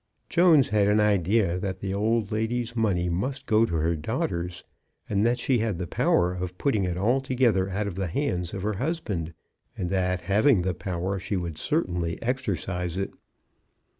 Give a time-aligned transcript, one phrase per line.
[0.29, 4.63] Jones had an idea that the old lady's money must go to her daughters,
[5.07, 8.77] that she had the power of putting it altogether out of the hands of her
[8.77, 9.31] husband,
[9.77, 13.11] and that having the power she would certainly exercise it.